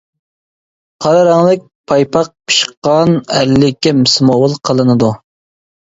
[1.05, 5.17] قارا رەڭلىك پايپاق پىشقان ئەرلىككە سىمۋول قىلىنىدۇ.